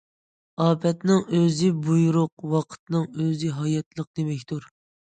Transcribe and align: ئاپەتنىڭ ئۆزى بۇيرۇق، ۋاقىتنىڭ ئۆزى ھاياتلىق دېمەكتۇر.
ئاپەتنىڭ 0.63 1.21
ئۆزى 1.41 1.69
بۇيرۇق، 1.89 2.35
ۋاقىتنىڭ 2.57 3.07
ئۆزى 3.13 3.55
ھاياتلىق 3.63 4.13
دېمەكتۇر. 4.17 4.71